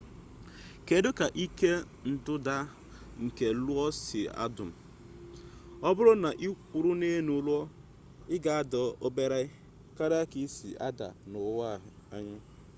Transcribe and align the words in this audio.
kedụ 0.87 1.09
ka 1.19 1.27
ike 1.45 1.71
ndọda 2.11 2.55
nke 3.23 3.47
lo 3.65 3.75
si 4.03 4.19
adọm 4.43 4.69
ọbụrụ 5.87 6.13
na 6.23 6.29
ịkwụrụ 6.47 6.91
n'elu 6.99 7.35
lo 7.47 7.59
ị 8.35 8.37
ga-ada 8.43 8.79
obere 9.05 9.41
karịa 9.97 10.29
ka 10.31 10.37
ị 10.45 10.47
si 10.55 10.69
ada 10.87 11.07
n'ụwa 11.29 11.69
anyị 12.15 12.37